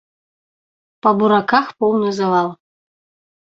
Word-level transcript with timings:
Па 1.07 1.11
бураках 1.19 1.69
поўны 1.83 2.09
завал. 2.21 2.49